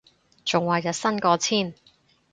[0.45, 1.75] 仲話日薪過千